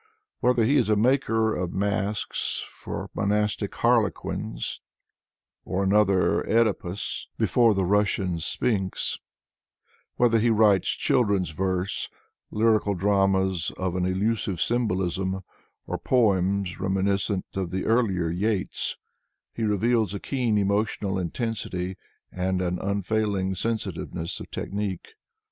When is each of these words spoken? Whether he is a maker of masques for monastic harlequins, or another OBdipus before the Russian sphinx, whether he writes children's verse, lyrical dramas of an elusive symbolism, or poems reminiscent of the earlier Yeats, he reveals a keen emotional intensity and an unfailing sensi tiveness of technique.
Whether 0.39 0.63
he 0.65 0.77
is 0.77 0.89
a 0.89 0.95
maker 0.95 1.55
of 1.55 1.73
masques 1.73 2.65
for 2.67 3.11
monastic 3.13 3.75
harlequins, 3.75 4.81
or 5.63 5.83
another 5.83 6.41
OBdipus 6.41 7.27
before 7.37 7.75
the 7.75 7.85
Russian 7.85 8.39
sphinx, 8.39 9.19
whether 10.15 10.39
he 10.39 10.49
writes 10.49 10.89
children's 10.97 11.51
verse, 11.51 12.09
lyrical 12.49 12.95
dramas 12.95 13.71
of 13.77 13.95
an 13.95 14.07
elusive 14.07 14.59
symbolism, 14.59 15.43
or 15.85 15.99
poems 15.99 16.79
reminiscent 16.79 17.45
of 17.53 17.69
the 17.69 17.85
earlier 17.85 18.27
Yeats, 18.31 18.97
he 19.53 19.61
reveals 19.61 20.15
a 20.15 20.19
keen 20.19 20.57
emotional 20.57 21.19
intensity 21.19 21.95
and 22.31 22.59
an 22.59 22.79
unfailing 22.79 23.53
sensi 23.53 23.91
tiveness 23.91 24.39
of 24.39 24.49
technique. 24.49 25.09